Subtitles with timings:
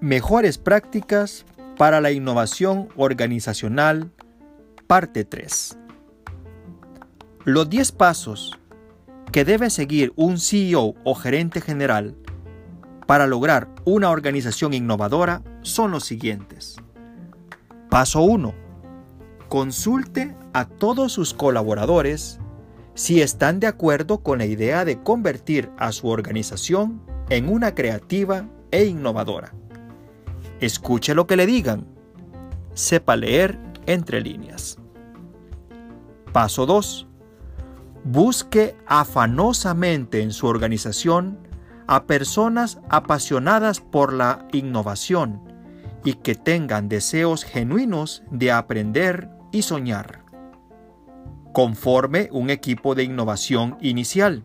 [0.00, 1.44] Mejores prácticas
[1.76, 4.12] para la innovación organizacional,
[4.86, 5.76] parte 3.
[7.44, 8.56] Los 10 pasos
[9.32, 12.14] que debe seguir un CEO o gerente general
[13.08, 16.76] para lograr una organización innovadora son los siguientes.
[17.90, 18.54] Paso 1.
[19.48, 22.38] Consulte a todos sus colaboradores
[22.94, 28.46] si están de acuerdo con la idea de convertir a su organización en una creativa
[28.70, 29.52] e innovadora.
[30.60, 31.86] Escuche lo que le digan.
[32.74, 34.78] Sepa leer entre líneas.
[36.32, 37.06] Paso 2.
[38.04, 41.38] Busque afanosamente en su organización
[41.86, 45.40] a personas apasionadas por la innovación
[46.04, 50.24] y que tengan deseos genuinos de aprender y soñar.
[51.52, 54.44] Conforme un equipo de innovación inicial.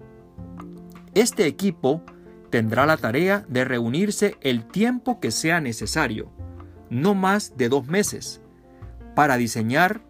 [1.13, 2.01] Este equipo
[2.53, 6.29] tendrá la tarea de reunirse el tiempo que sea necesario,
[6.91, 8.43] no más de dos meses,
[9.15, 10.03] para diseñar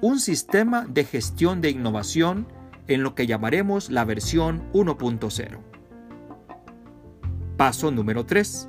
[0.00, 2.48] un sistema de gestión de innovación
[2.88, 5.60] en lo que llamaremos la versión 1.0.
[7.56, 8.68] Paso número 3.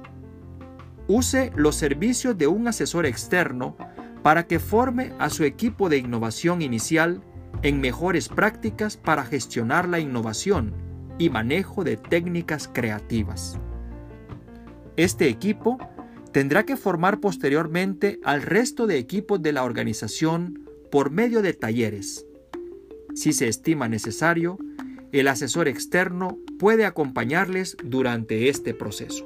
[1.08, 3.76] Use los servicios de un asesor externo
[4.22, 7.24] para que forme a su equipo de innovación inicial
[7.64, 10.85] en mejores prácticas para gestionar la innovación
[11.18, 13.60] y manejo de técnicas creativas.
[14.98, 15.78] Este equipo
[16.32, 22.26] tendrá que formar posteriormente al resto de equipos de la organización por medio de talleres.
[23.14, 24.58] Si se estima necesario,
[25.12, 29.26] el asesor externo puede acompañarles durante este proceso.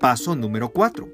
[0.00, 1.08] Paso número 4.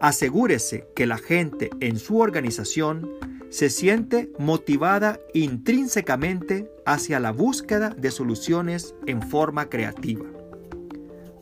[0.00, 3.10] Asegúrese que la gente en su organización
[3.50, 10.24] se siente motivada intrínsecamente hacia la búsqueda de soluciones en forma creativa.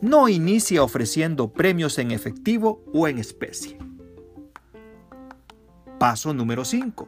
[0.01, 3.77] No inicie ofreciendo premios en efectivo o en especie.
[5.99, 7.07] Paso número 5.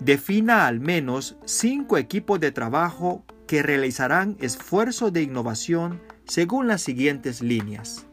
[0.00, 7.42] Defina al menos cinco equipos de trabajo que realizarán esfuerzos de innovación según las siguientes
[7.42, 8.06] líneas.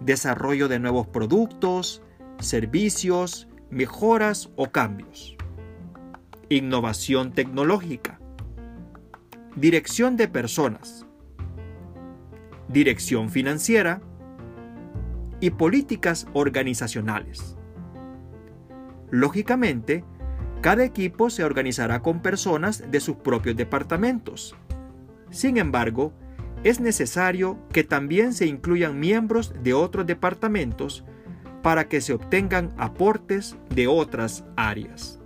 [0.00, 2.02] Desarrollo de nuevos productos,
[2.38, 5.36] servicios, mejoras o cambios.
[6.48, 8.20] Innovación tecnológica.
[9.54, 11.06] Dirección de personas.
[12.68, 14.00] Dirección financiera.
[15.40, 17.56] Y políticas organizacionales.
[19.10, 20.04] Lógicamente,
[20.60, 24.54] cada equipo se organizará con personas de sus propios departamentos.
[25.30, 26.12] Sin embargo,
[26.62, 31.04] es necesario que también se incluyan miembros de otros departamentos
[31.62, 35.19] para que se obtengan aportes de otras áreas.